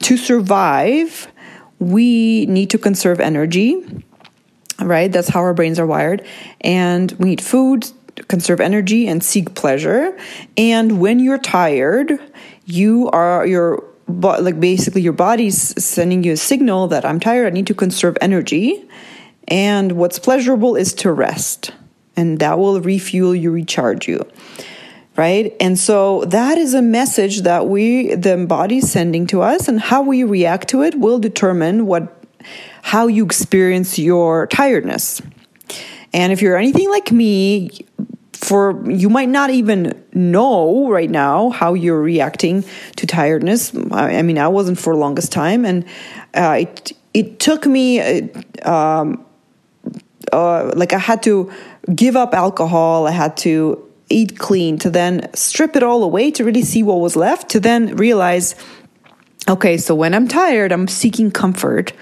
to 0.00 0.16
survive, 0.16 1.28
we 1.78 2.46
need 2.46 2.70
to 2.70 2.78
conserve 2.78 3.20
energy, 3.20 3.82
right? 4.80 5.10
That's 5.10 5.28
how 5.28 5.40
our 5.40 5.54
brains 5.54 5.78
are 5.78 5.86
wired. 5.86 6.26
And 6.60 7.12
we 7.12 7.30
need 7.30 7.40
food, 7.40 7.90
conserve 8.28 8.60
energy, 8.60 9.06
and 9.06 9.22
seek 9.22 9.54
pleasure. 9.54 10.16
And 10.56 11.00
when 11.00 11.20
you're 11.20 11.38
tired, 11.38 12.18
you 12.64 13.08
are, 13.10 13.46
you're 13.46 13.84
but 14.08 14.42
like 14.42 14.58
basically 14.58 15.02
your 15.02 15.12
body's 15.12 15.84
sending 15.84 16.24
you 16.24 16.32
a 16.32 16.36
signal 16.36 16.88
that 16.88 17.04
I'm 17.04 17.20
tired, 17.20 17.46
I 17.46 17.50
need 17.50 17.66
to 17.66 17.74
conserve 17.74 18.16
energy. 18.20 18.88
And 19.46 19.92
what's 19.92 20.18
pleasurable 20.18 20.76
is 20.76 20.94
to 20.94 21.12
rest, 21.12 21.72
and 22.16 22.38
that 22.38 22.58
will 22.58 22.80
refuel 22.80 23.34
you, 23.34 23.50
recharge 23.50 24.08
you. 24.08 24.26
Right? 25.18 25.56
And 25.58 25.76
so 25.76 26.24
that 26.26 26.58
is 26.58 26.74
a 26.74 26.82
message 26.82 27.42
that 27.42 27.66
we 27.66 28.14
the 28.14 28.46
body's 28.46 28.88
sending 28.88 29.26
to 29.26 29.42
us 29.42 29.66
and 29.66 29.80
how 29.80 30.00
we 30.00 30.22
react 30.22 30.68
to 30.68 30.82
it 30.82 30.94
will 30.94 31.18
determine 31.18 31.86
what 31.86 32.24
how 32.82 33.08
you 33.08 33.24
experience 33.24 33.98
your 33.98 34.46
tiredness. 34.46 35.20
And 36.12 36.32
if 36.32 36.40
you're 36.40 36.56
anything 36.56 36.88
like 36.88 37.10
me, 37.10 37.70
for 38.32 38.88
you 38.88 39.08
might 39.08 39.28
not 39.28 39.50
even 39.50 40.00
know 40.14 40.88
right 40.88 41.10
now 41.10 41.50
how 41.50 41.74
you're 41.74 42.00
reacting 42.00 42.64
to 42.96 43.06
tiredness. 43.06 43.74
I, 43.90 44.18
I 44.18 44.22
mean, 44.22 44.38
I 44.38 44.48
wasn't 44.48 44.78
for 44.78 44.94
the 44.94 45.00
longest 45.00 45.32
time, 45.32 45.64
and 45.64 45.84
uh, 46.34 46.58
it 46.60 46.92
it 47.12 47.40
took 47.40 47.66
me 47.66 48.00
uh, 48.00 48.22
um, 48.64 49.26
uh, 50.32 50.72
like 50.76 50.92
I 50.92 50.98
had 50.98 51.22
to 51.24 51.50
give 51.92 52.14
up 52.14 52.34
alcohol. 52.34 53.08
I 53.08 53.10
had 53.10 53.36
to 53.38 53.87
eat 54.10 54.38
clean 54.38 54.78
to 54.78 54.90
then 54.90 55.28
strip 55.34 55.76
it 55.76 55.82
all 55.82 56.02
away 56.02 56.30
to 56.32 56.44
really 56.44 56.62
see 56.62 56.82
what 56.82 57.00
was 57.00 57.16
left. 57.16 57.50
To 57.50 57.60
then 57.60 57.96
realize, 57.96 58.54
okay, 59.48 59.76
so 59.76 59.94
when 59.94 60.14
I'm 60.14 60.28
tired, 60.28 60.72
I'm 60.72 60.88
seeking 60.88 61.30
comfort. 61.30 61.92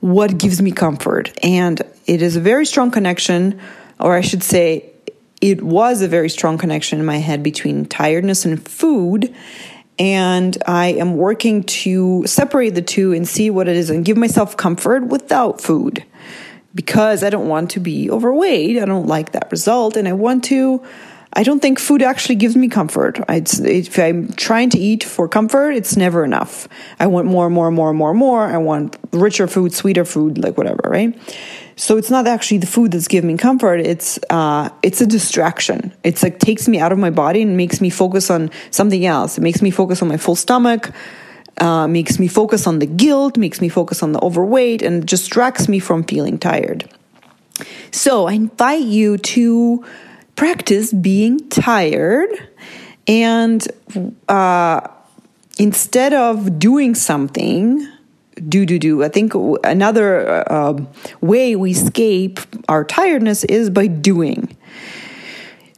What 0.00 0.38
gives 0.38 0.60
me 0.60 0.72
comfort? 0.72 1.32
And 1.42 1.80
it 2.06 2.22
is 2.22 2.36
a 2.36 2.40
very 2.40 2.66
strong 2.66 2.90
connection, 2.90 3.60
or 4.00 4.16
I 4.16 4.20
should 4.20 4.42
say, 4.42 4.88
it 5.40 5.60
was 5.60 6.02
a 6.02 6.08
very 6.08 6.30
strong 6.30 6.56
connection 6.56 7.00
in 7.00 7.04
my 7.04 7.18
head 7.18 7.42
between 7.42 7.86
tiredness 7.86 8.44
and 8.44 8.64
food. 8.64 9.34
And 9.98 10.56
I 10.66 10.88
am 10.88 11.16
working 11.16 11.64
to 11.64 12.24
separate 12.26 12.70
the 12.70 12.82
two 12.82 13.12
and 13.12 13.28
see 13.28 13.50
what 13.50 13.68
it 13.68 13.76
is 13.76 13.90
and 13.90 14.04
give 14.04 14.16
myself 14.16 14.56
comfort 14.56 15.04
without 15.04 15.60
food 15.60 16.04
because 16.74 17.22
I 17.22 17.30
don't 17.30 17.48
want 17.48 17.72
to 17.72 17.80
be 17.80 18.10
overweight. 18.10 18.78
I 18.78 18.84
don't 18.84 19.06
like 19.06 19.32
that 19.32 19.50
result. 19.50 19.96
And 19.96 20.08
I 20.08 20.12
want 20.12 20.44
to, 20.44 20.82
I 21.34 21.42
don't 21.44 21.60
think 21.60 21.78
food 21.78 22.02
actually 22.02 22.34
gives 22.34 22.56
me 22.56 22.68
comfort. 22.68 23.18
It's, 23.28 23.58
if 23.58 23.98
I'm 23.98 24.32
trying 24.34 24.68
to 24.70 24.78
eat 24.78 25.02
for 25.02 25.28
comfort, 25.28 25.70
it's 25.70 25.96
never 25.96 26.24
enough. 26.24 26.68
I 27.00 27.06
want 27.06 27.26
more, 27.26 27.46
and 27.46 27.54
more, 27.54 27.68
and 27.68 27.76
more, 27.76 27.88
and 27.88 27.98
more, 27.98 28.10
and 28.10 28.18
more. 28.18 28.42
I 28.42 28.58
want 28.58 28.98
richer 29.12 29.46
food, 29.46 29.72
sweeter 29.72 30.04
food, 30.04 30.36
like 30.36 30.58
whatever, 30.58 30.82
right? 30.84 31.18
So 31.74 31.96
it's 31.96 32.10
not 32.10 32.26
actually 32.26 32.58
the 32.58 32.66
food 32.66 32.92
that's 32.92 33.08
giving 33.08 33.28
me 33.28 33.38
comfort. 33.38 33.80
It's 33.80 34.18
uh, 34.28 34.68
it's 34.82 35.00
a 35.00 35.06
distraction. 35.06 35.94
It's 36.04 36.22
like 36.22 36.38
takes 36.38 36.68
me 36.68 36.78
out 36.78 36.92
of 36.92 36.98
my 36.98 37.10
body 37.10 37.40
and 37.40 37.56
makes 37.56 37.80
me 37.80 37.88
focus 37.88 38.30
on 38.30 38.50
something 38.70 39.06
else. 39.06 39.38
It 39.38 39.40
makes 39.40 39.62
me 39.62 39.70
focus 39.70 40.02
on 40.02 40.08
my 40.08 40.18
full 40.18 40.36
stomach. 40.36 40.92
Uh, 41.58 41.86
makes 41.86 42.18
me 42.18 42.28
focus 42.28 42.66
on 42.66 42.78
the 42.78 42.86
guilt. 42.86 43.38
Makes 43.38 43.62
me 43.62 43.70
focus 43.70 44.02
on 44.02 44.12
the 44.12 44.20
overweight, 44.20 44.82
and 44.82 45.06
distracts 45.06 45.66
me 45.66 45.78
from 45.78 46.04
feeling 46.04 46.38
tired. 46.38 46.88
So 47.90 48.26
I 48.26 48.34
invite 48.34 48.84
you 48.84 49.16
to 49.16 49.84
practice 50.36 50.92
being 50.92 51.48
tired, 51.48 52.30
and 53.06 53.66
uh, 54.28 54.88
instead 55.58 56.12
of 56.12 56.58
doing 56.58 56.94
something 56.94 57.86
do 58.48 58.64
do 58.66 58.78
do. 58.78 59.04
I 59.04 59.08
think 59.08 59.34
another 59.64 60.50
uh, 60.50 60.84
way 61.20 61.56
we 61.56 61.72
escape 61.72 62.40
our 62.68 62.84
tiredness 62.84 63.44
is 63.44 63.70
by 63.70 63.86
doing, 63.86 64.56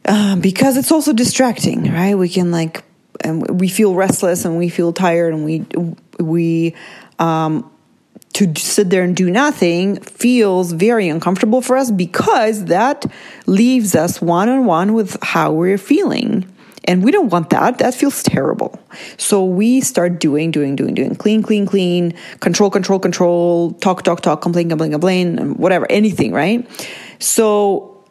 uh, 0.05 0.37
because 0.37 0.77
it's 0.77 0.91
also 0.91 1.13
distracting, 1.13 1.91
right? 1.91 2.17
We 2.17 2.29
can 2.29 2.51
like, 2.51 2.83
and 3.21 3.59
we 3.59 3.67
feel 3.67 3.93
restless 3.93 4.45
and 4.45 4.57
we 4.57 4.69
feel 4.69 4.93
tired 4.93 5.33
and 5.33 5.45
we 5.45 5.65
we 6.19 6.75
um, 7.19 7.69
to 8.35 8.53
sit 8.57 8.89
there 8.89 9.01
and 9.01 9.15
do 9.15 9.31
nothing 9.31 9.95
feels 10.01 10.73
very 10.73 11.07
uncomfortable 11.07 11.61
for 11.61 11.77
us 11.77 11.89
because 11.89 12.65
that 12.65 13.05
leaves 13.45 13.95
us 13.95 14.21
one 14.21 14.49
on 14.49 14.65
one 14.65 14.93
with 14.93 15.17
how 15.23 15.53
we're 15.53 15.77
feeling. 15.77 16.45
And 16.83 17.01
we 17.01 17.11
don't 17.11 17.29
want 17.29 17.49
that. 17.51 17.77
That 17.77 17.95
feels 17.95 18.21
terrible. 18.23 18.77
So 19.15 19.45
we 19.45 19.79
start 19.79 20.19
doing, 20.19 20.51
doing, 20.51 20.75
doing, 20.75 20.93
doing, 20.93 21.15
clean, 21.15 21.43
clean, 21.43 21.65
clean, 21.65 22.13
control, 22.41 22.69
control, 22.69 22.99
control, 22.99 23.71
talk, 23.75 24.03
talk, 24.03 24.19
talk, 24.19 24.41
complain, 24.41 24.67
complain, 24.67 24.91
complain, 24.91 25.55
whatever, 25.55 25.89
anything, 25.89 26.33
right? 26.33 26.69
So, 27.19 28.05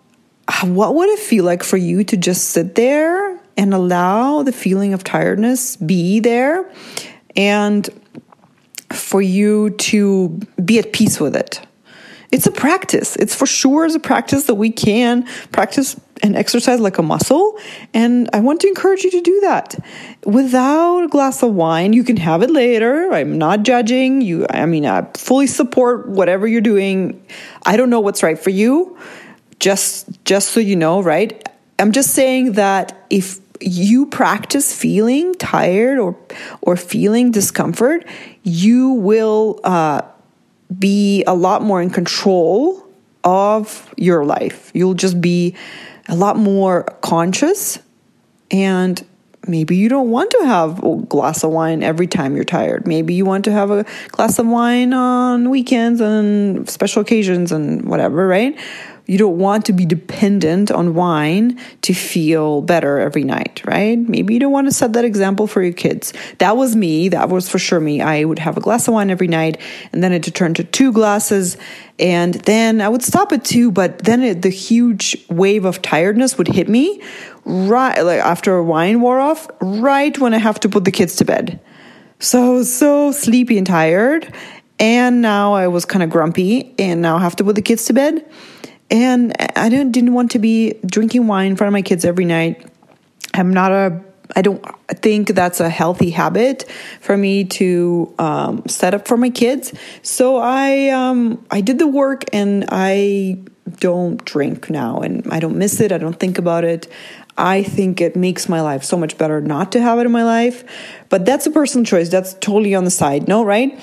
what 0.62 0.94
would 0.94 1.10
it 1.10 1.18
feel 1.18 1.44
like 1.44 1.62
for 1.62 1.76
you 1.76 2.02
to 2.04 2.16
just 2.16 2.48
sit 2.48 2.74
there 2.76 3.38
and 3.58 3.74
allow 3.74 4.42
the 4.42 4.52
feeling 4.52 4.94
of 4.94 5.04
tiredness 5.04 5.76
be 5.76 6.20
there 6.20 6.70
and 7.36 7.88
for 9.14 9.22
you 9.22 9.70
to 9.70 10.40
be 10.64 10.80
at 10.80 10.92
peace 10.92 11.20
with 11.20 11.36
it? 11.36 11.60
It's 12.32 12.46
a 12.46 12.50
practice. 12.50 13.14
It's 13.14 13.32
for 13.32 13.46
sure 13.46 13.84
is 13.84 13.94
a 13.94 14.00
practice 14.00 14.46
that 14.46 14.56
we 14.56 14.70
can 14.70 15.24
practice 15.52 15.94
and 16.20 16.34
exercise 16.34 16.80
like 16.80 16.98
a 16.98 17.02
muscle. 17.02 17.56
And 17.92 18.28
I 18.32 18.40
want 18.40 18.60
to 18.62 18.66
encourage 18.66 19.04
you 19.04 19.12
to 19.12 19.20
do 19.20 19.40
that 19.42 19.76
without 20.26 21.04
a 21.04 21.06
glass 21.06 21.44
of 21.44 21.54
wine. 21.54 21.92
You 21.92 22.02
can 22.02 22.16
have 22.16 22.42
it 22.42 22.50
later. 22.50 23.12
I'm 23.12 23.38
not 23.38 23.62
judging 23.62 24.20
you. 24.20 24.46
I 24.50 24.66
mean, 24.66 24.84
I 24.84 25.06
fully 25.14 25.46
support 25.46 26.08
whatever 26.08 26.48
you're 26.48 26.60
doing. 26.60 27.24
I 27.64 27.76
don't 27.76 27.90
know 27.90 28.00
what's 28.00 28.24
right 28.24 28.36
for 28.36 28.50
you. 28.50 28.98
Just, 29.60 30.08
just 30.24 30.48
so 30.48 30.58
you 30.58 30.74
know, 30.74 31.00
right? 31.00 31.48
I'm 31.78 31.92
just 31.92 32.10
saying 32.14 32.54
that 32.54 33.06
if 33.10 33.38
you 33.66 34.06
practice 34.06 34.78
feeling 34.78 35.34
tired 35.34 35.98
or 35.98 36.16
or 36.60 36.76
feeling 36.76 37.30
discomfort, 37.30 38.06
you 38.42 38.90
will 38.90 39.60
uh, 39.64 40.02
be 40.78 41.24
a 41.26 41.34
lot 41.34 41.62
more 41.62 41.80
in 41.80 41.90
control 41.90 42.86
of 43.22 43.92
your 43.96 44.24
life. 44.24 44.70
You'll 44.74 44.94
just 44.94 45.20
be 45.20 45.54
a 46.08 46.14
lot 46.14 46.36
more 46.36 46.84
conscious 47.00 47.78
and 48.50 49.02
maybe 49.46 49.76
you 49.76 49.88
don't 49.88 50.10
want 50.10 50.30
to 50.30 50.44
have 50.44 50.82
a 50.82 50.96
glass 50.96 51.42
of 51.44 51.50
wine 51.50 51.82
every 51.82 52.06
time 52.06 52.36
you're 52.36 52.44
tired. 52.44 52.86
Maybe 52.86 53.14
you 53.14 53.24
want 53.24 53.44
to 53.46 53.52
have 53.52 53.70
a 53.70 53.84
glass 54.08 54.38
of 54.38 54.46
wine 54.46 54.92
on 54.92 55.50
weekends 55.50 56.00
and 56.00 56.68
special 56.68 57.02
occasions 57.02 57.52
and 57.52 57.84
whatever, 57.86 58.26
right? 58.26 58.58
You 59.06 59.18
don't 59.18 59.36
want 59.36 59.66
to 59.66 59.72
be 59.74 59.84
dependent 59.84 60.70
on 60.70 60.94
wine 60.94 61.60
to 61.82 61.92
feel 61.92 62.62
better 62.62 62.98
every 62.98 63.22
night, 63.22 63.62
right? 63.66 63.98
Maybe 63.98 64.32
you 64.32 64.40
don't 64.40 64.52
want 64.52 64.66
to 64.66 64.72
set 64.72 64.94
that 64.94 65.04
example 65.04 65.46
for 65.46 65.62
your 65.62 65.74
kids. 65.74 66.14
That 66.38 66.56
was 66.56 66.74
me. 66.74 67.10
That 67.10 67.28
was 67.28 67.48
for 67.48 67.58
sure 67.58 67.80
me. 67.80 68.00
I 68.00 68.24
would 68.24 68.38
have 68.38 68.56
a 68.56 68.60
glass 68.60 68.88
of 68.88 68.94
wine 68.94 69.10
every 69.10 69.28
night 69.28 69.60
and 69.92 70.02
then 70.02 70.12
it 70.12 70.24
would 70.24 70.34
turn 70.34 70.54
to 70.54 70.64
two 70.64 70.90
glasses 70.90 71.58
and 71.98 72.34
then 72.34 72.80
I 72.80 72.88
would 72.88 73.02
stop 73.02 73.30
at 73.32 73.44
two, 73.44 73.70
but 73.70 73.98
then 73.98 74.22
it, 74.22 74.42
the 74.42 74.48
huge 74.48 75.16
wave 75.28 75.64
of 75.64 75.82
tiredness 75.82 76.38
would 76.38 76.48
hit 76.48 76.68
me 76.68 77.02
right 77.44 78.00
like 78.00 78.20
after 78.20 78.62
wine 78.62 79.00
wore 79.00 79.20
off, 79.20 79.48
right 79.60 80.18
when 80.18 80.32
I 80.32 80.38
have 80.38 80.58
to 80.60 80.68
put 80.68 80.84
the 80.84 80.90
kids 80.90 81.16
to 81.16 81.24
bed. 81.24 81.60
So, 82.20 82.62
so 82.62 83.12
sleepy 83.12 83.58
and 83.58 83.66
tired 83.66 84.32
And 84.78 85.22
now 85.22 85.54
I 85.54 85.68
was 85.68 85.84
kind 85.84 86.02
of 86.02 86.10
grumpy, 86.10 86.74
and 86.78 87.00
now 87.00 87.16
I 87.16 87.20
have 87.20 87.36
to 87.36 87.44
put 87.44 87.54
the 87.54 87.62
kids 87.62 87.84
to 87.86 87.92
bed. 87.92 88.28
And 88.90 89.34
I 89.56 89.68
didn't, 89.68 89.92
didn't 89.92 90.12
want 90.12 90.32
to 90.32 90.38
be 90.38 90.74
drinking 90.84 91.26
wine 91.26 91.52
in 91.52 91.56
front 91.56 91.68
of 91.68 91.72
my 91.72 91.82
kids 91.82 92.04
every 92.04 92.24
night. 92.24 92.66
I'm 93.32 93.52
not 93.52 93.72
a 93.72 94.04
I 94.34 94.42
don't 94.42 94.64
think 94.88 95.28
that's 95.28 95.60
a 95.60 95.68
healthy 95.68 96.10
habit 96.10 96.64
for 97.00 97.16
me 97.16 97.44
to 97.44 98.14
um, 98.18 98.66
set 98.66 98.94
up 98.94 99.06
for 99.06 99.16
my 99.16 99.30
kids. 99.30 99.72
So 100.02 100.38
I 100.38 100.88
um, 100.88 101.44
I 101.50 101.60
did 101.60 101.78
the 101.78 101.86
work 101.86 102.24
and 102.32 102.64
I 102.68 103.38
don't 103.78 104.24
drink 104.24 104.70
now 104.70 105.00
and 105.00 105.26
I 105.30 105.40
don't 105.40 105.56
miss 105.56 105.80
it. 105.80 105.92
I 105.92 105.98
don't 105.98 106.18
think 106.18 106.38
about 106.38 106.64
it. 106.64 106.88
I 107.36 107.62
think 107.62 108.00
it 108.00 108.14
makes 108.14 108.48
my 108.48 108.60
life 108.60 108.84
so 108.84 108.96
much 108.96 109.18
better 109.18 109.40
not 109.40 109.72
to 109.72 109.80
have 109.80 109.98
it 109.98 110.06
in 110.06 110.12
my 110.12 110.24
life. 110.24 110.64
But 111.08 111.26
that's 111.26 111.46
a 111.46 111.50
personal 111.50 111.84
choice. 111.84 112.08
That's 112.08 112.34
totally 112.34 112.74
on 112.74 112.84
the 112.84 112.90
side. 112.90 113.26
No, 113.28 113.44
right? 113.44 113.78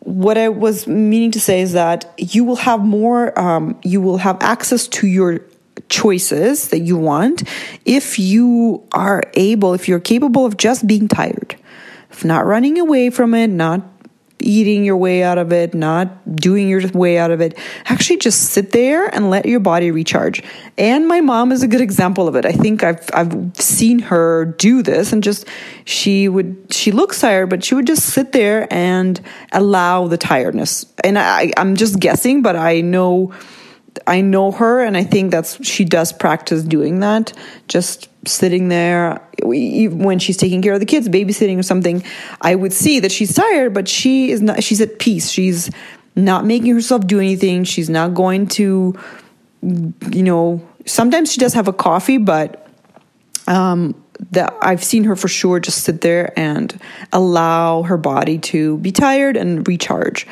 What 0.00 0.38
I 0.38 0.48
was 0.48 0.86
meaning 0.86 1.32
to 1.32 1.40
say 1.40 1.60
is 1.60 1.72
that 1.72 2.12
you 2.16 2.44
will 2.44 2.56
have 2.56 2.80
more, 2.80 3.38
um, 3.38 3.78
you 3.82 4.00
will 4.00 4.18
have 4.18 4.38
access 4.40 4.88
to 4.88 5.06
your 5.06 5.40
choices 5.88 6.68
that 6.68 6.80
you 6.80 6.96
want 6.96 7.44
if 7.84 8.18
you 8.18 8.86
are 8.92 9.22
able, 9.34 9.74
if 9.74 9.88
you're 9.88 10.00
capable 10.00 10.44
of 10.44 10.56
just 10.56 10.86
being 10.86 11.08
tired, 11.08 11.56
of 12.10 12.24
not 12.24 12.46
running 12.46 12.78
away 12.78 13.10
from 13.10 13.34
it, 13.34 13.48
not 13.48 13.82
eating 14.40 14.84
your 14.84 14.96
way 14.96 15.22
out 15.22 15.38
of 15.38 15.52
it, 15.52 15.74
not 15.74 16.36
doing 16.36 16.68
your 16.68 16.86
way 16.88 17.18
out 17.18 17.30
of 17.30 17.40
it. 17.40 17.58
Actually, 17.86 18.18
just 18.18 18.50
sit 18.50 18.72
there 18.72 19.12
and 19.14 19.30
let 19.30 19.46
your 19.46 19.60
body 19.60 19.90
recharge. 19.90 20.42
And 20.76 21.08
my 21.08 21.20
mom 21.20 21.52
is 21.52 21.62
a 21.62 21.68
good 21.68 21.80
example 21.80 22.28
of 22.28 22.36
it. 22.36 22.44
I 22.44 22.52
think 22.52 22.82
I've 22.82 23.08
I've 23.12 23.56
seen 23.56 23.98
her 24.00 24.44
do 24.58 24.82
this, 24.82 25.12
and 25.12 25.22
just 25.22 25.46
she 25.84 26.28
would 26.28 26.66
she 26.70 26.92
looks 26.92 27.20
tired, 27.20 27.50
but 27.50 27.64
she 27.64 27.74
would 27.74 27.86
just 27.86 28.06
sit 28.06 28.32
there 28.32 28.72
and 28.72 29.20
allow 29.52 30.06
the 30.06 30.18
tiredness. 30.18 30.86
And 31.02 31.18
I 31.18 31.52
I'm 31.56 31.76
just 31.76 31.98
guessing, 31.98 32.42
but 32.42 32.56
I 32.56 32.80
know 32.80 33.32
I 34.06 34.20
know 34.20 34.52
her, 34.52 34.80
and 34.80 34.96
I 34.96 35.04
think 35.04 35.30
that's 35.30 35.64
she 35.66 35.84
does 35.84 36.12
practice 36.12 36.62
doing 36.62 37.00
that. 37.00 37.32
Just 37.68 38.08
sitting 38.28 38.68
there 38.68 39.20
when 39.42 40.18
she's 40.18 40.36
taking 40.36 40.62
care 40.62 40.74
of 40.74 40.80
the 40.80 40.86
kids, 40.86 41.08
babysitting 41.08 41.58
or 41.58 41.62
something. 41.62 42.02
I 42.40 42.54
would 42.54 42.72
see 42.72 43.00
that 43.00 43.12
she's 43.12 43.34
tired, 43.34 43.74
but 43.74 43.88
she 43.88 44.30
is 44.30 44.40
not. 44.42 44.62
She's 44.62 44.80
at 44.80 44.98
peace. 44.98 45.30
She's 45.30 45.70
not 46.16 46.44
making 46.44 46.72
herself 46.74 47.06
do 47.06 47.18
anything. 47.20 47.64
She's 47.64 47.90
not 47.90 48.14
going 48.14 48.48
to, 48.48 48.98
you 49.62 50.22
know. 50.22 50.66
Sometimes 50.86 51.32
she 51.32 51.40
does 51.40 51.52
have 51.54 51.68
a 51.68 51.72
coffee, 51.72 52.16
but 52.16 52.66
um, 53.46 53.94
that 54.30 54.54
I've 54.60 54.82
seen 54.82 55.04
her 55.04 55.16
for 55.16 55.28
sure 55.28 55.60
just 55.60 55.84
sit 55.84 56.00
there 56.00 56.38
and 56.38 56.78
allow 57.12 57.82
her 57.82 57.96
body 57.96 58.38
to 58.38 58.78
be 58.78 58.92
tired 58.92 59.36
and 59.36 59.66
recharge. 59.66 60.26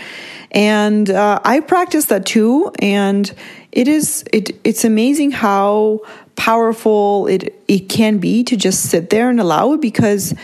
And 0.51 1.11
uh, 1.11 1.41
I 1.45 1.61
practice 1.61 2.07
that 2.07 2.27
too, 2.27 2.73
and 2.79 3.33
it 3.73 3.89
is 3.89 4.25
it 4.33 4.59
it's 4.65 4.85
amazing 4.85 5.33
how 5.33 6.01
powerful 6.37 7.27
it 7.27 7.63
it 7.67 7.89
can 7.89 8.19
be 8.19 8.45
to 8.45 8.57
just 8.57 8.91
sit 8.91 9.11
there 9.11 9.29
and 9.31 9.41
allow 9.41 9.73
it 9.73 9.81
because 9.81 10.35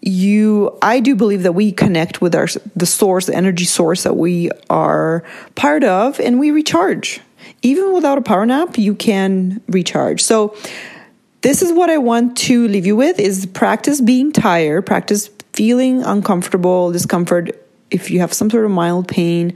you 0.00 0.76
i 0.82 1.00
do 1.00 1.14
believe 1.14 1.42
that 1.42 1.52
we 1.52 1.72
connect 1.72 2.20
with 2.20 2.34
our 2.34 2.46
the 2.74 2.86
source 2.86 3.26
the 3.26 3.34
energy 3.34 3.64
source 3.64 4.04
that 4.04 4.16
we 4.16 4.50
are 4.70 5.22
part 5.54 5.84
of 5.84 6.18
and 6.20 6.38
we 6.38 6.50
recharge. 6.50 7.20
Even 7.64 7.92
without 7.92 8.18
a 8.18 8.22
power 8.22 8.46
nap 8.46 8.78
you 8.78 8.94
can 8.94 9.60
recharge. 9.68 10.22
So 10.22 10.56
this 11.42 11.60
is 11.60 11.72
what 11.72 11.90
i 11.90 11.98
want 11.98 12.36
to 12.36 12.68
leave 12.68 12.86
you 12.86 12.96
with 12.96 13.18
is 13.18 13.46
practice 13.46 14.00
being 14.00 14.32
tired 14.32 14.86
practice 14.86 15.28
feeling 15.52 16.02
uncomfortable 16.02 16.92
discomfort 16.92 17.50
if 17.92 18.10
you 18.10 18.20
have 18.20 18.32
some 18.32 18.50
sort 18.50 18.64
of 18.64 18.70
mild 18.70 19.06
pain. 19.06 19.54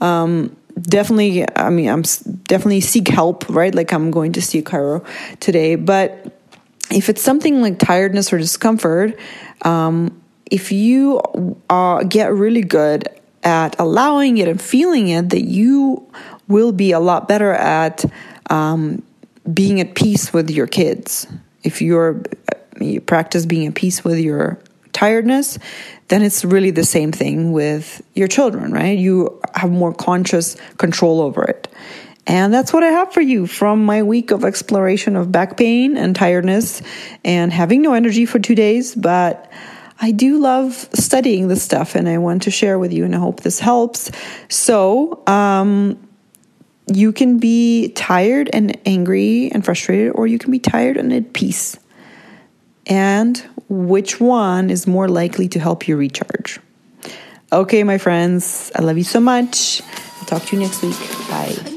Um, 0.00 0.56
definitely 0.80 1.46
i 1.56 1.70
mean 1.70 1.88
i'm 1.88 2.02
definitely 2.44 2.80
seek 2.80 3.08
help 3.08 3.48
right? 3.48 3.74
Like 3.74 3.92
i'm 3.92 4.10
going 4.10 4.32
to 4.32 4.42
see 4.42 4.62
chiro 4.62 5.04
today. 5.40 5.76
But 5.76 6.32
if 6.90 7.08
it's 7.08 7.22
something 7.22 7.62
like 7.62 7.78
tiredness 7.78 8.32
or 8.32 8.38
discomfort 8.38 9.18
um, 9.62 10.20
if 10.50 10.70
you 10.70 11.22
uh, 11.70 12.02
get 12.04 12.32
really 12.32 12.62
good 12.62 13.08
at 13.42 13.78
allowing 13.78 14.38
it 14.38 14.48
and 14.48 14.60
feeling 14.60 15.08
it 15.08 15.30
that 15.30 15.44
you 15.44 16.06
will 16.48 16.72
be 16.72 16.92
a 16.92 17.00
lot 17.00 17.28
better 17.28 17.52
at 17.52 18.04
um, 18.50 19.02
being 19.52 19.80
at 19.80 19.94
peace 19.94 20.32
with 20.32 20.50
your 20.50 20.66
kids. 20.66 21.26
If 21.62 21.82
you're 21.82 22.22
you 22.80 23.00
practice 23.00 23.46
being 23.46 23.68
at 23.68 23.74
peace 23.74 24.02
with 24.02 24.18
your 24.18 24.58
tiredness 24.94 25.58
then 26.08 26.22
it's 26.22 26.44
really 26.44 26.70
the 26.70 26.84
same 26.84 27.12
thing 27.12 27.52
with 27.52 28.02
your 28.14 28.28
children, 28.28 28.72
right? 28.72 28.98
You 28.98 29.40
have 29.54 29.70
more 29.70 29.94
conscious 29.94 30.56
control 30.76 31.20
over 31.20 31.44
it. 31.44 31.68
And 32.26 32.52
that's 32.52 32.72
what 32.72 32.82
I 32.82 32.88
have 32.88 33.12
for 33.12 33.20
you 33.20 33.46
from 33.46 33.84
my 33.84 34.02
week 34.02 34.30
of 34.30 34.44
exploration 34.44 35.16
of 35.16 35.30
back 35.30 35.56
pain 35.56 35.96
and 35.96 36.16
tiredness 36.16 36.82
and 37.24 37.52
having 37.52 37.82
no 37.82 37.92
energy 37.92 38.24
for 38.26 38.38
two 38.38 38.54
days. 38.54 38.94
But 38.94 39.50
I 40.00 40.10
do 40.10 40.38
love 40.38 40.88
studying 40.94 41.48
this 41.48 41.62
stuff 41.62 41.94
and 41.94 42.08
I 42.08 42.18
want 42.18 42.42
to 42.42 42.50
share 42.50 42.78
with 42.78 42.92
you, 42.92 43.04
and 43.04 43.14
I 43.14 43.18
hope 43.18 43.40
this 43.40 43.60
helps. 43.60 44.10
So, 44.48 45.22
um, 45.26 46.00
you 46.92 47.12
can 47.12 47.38
be 47.38 47.88
tired 47.90 48.50
and 48.52 48.78
angry 48.86 49.50
and 49.50 49.64
frustrated, 49.64 50.12
or 50.14 50.26
you 50.26 50.38
can 50.38 50.50
be 50.50 50.58
tired 50.58 50.98
and 50.98 51.12
at 51.12 51.32
peace. 51.32 51.78
And 52.86 53.42
which 53.68 54.20
one 54.20 54.70
is 54.70 54.86
more 54.86 55.08
likely 55.08 55.48
to 55.48 55.58
help 55.58 55.88
you 55.88 55.96
recharge. 55.96 56.60
Okay, 57.52 57.84
my 57.84 57.98
friends, 57.98 58.72
I 58.74 58.82
love 58.82 58.98
you 58.98 59.04
so 59.04 59.20
much. 59.20 59.80
I'll 60.18 60.26
talk 60.26 60.42
to 60.46 60.56
you 60.56 60.62
next 60.62 60.82
week. 60.82 60.98
Bye. 61.28 61.73